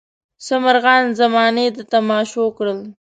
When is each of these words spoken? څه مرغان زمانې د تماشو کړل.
څه 0.45 0.55
مرغان 0.63 1.03
زمانې 1.19 1.65
د 1.77 1.79
تماشو 1.93 2.43
کړل. 2.57 2.79